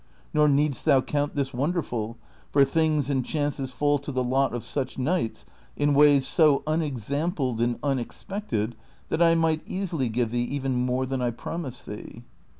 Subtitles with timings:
[0.33, 2.15] Nor needst thou count this wonderfrd,
[2.51, 5.45] for things and chances fall to the lot of such knights
[5.77, 8.75] in ways so unexamjded and unexpected
[9.09, 12.23] that I might easily give thee even more than I promise thee."